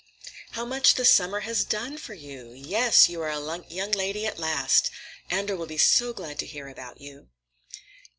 "How 0.53 0.65
much 0.65 0.95
the 0.95 1.05
summer 1.05 1.41
has 1.41 1.63
done 1.63 1.95
for 1.99 2.15
you! 2.15 2.53
Yes, 2.53 3.07
you 3.07 3.21
are 3.21 3.29
a 3.29 3.63
young 3.69 3.91
lady 3.91 4.25
at 4.25 4.39
last. 4.39 4.89
Andor 5.29 5.55
will 5.55 5.67
be 5.67 5.77
so 5.77 6.11
glad 6.11 6.39
to 6.39 6.47
hear 6.47 6.67
about 6.67 6.99
you." 6.99 7.29